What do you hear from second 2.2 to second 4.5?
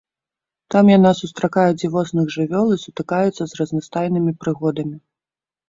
жывёл і сутыкаецца з разнастайнымі